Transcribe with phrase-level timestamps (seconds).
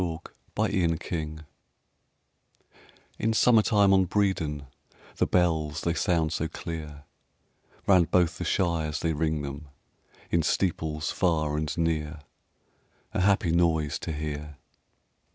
[0.01, 0.19] XXI
[0.55, 1.45] BREDON HILL (1)
[3.19, 4.65] In summertime on Bredon
[5.17, 7.03] The bells they sound so clear;
[7.85, 9.67] Round both the shires they ring them
[10.31, 12.21] In steeples far and near,
[13.13, 14.57] A happy noise to hear.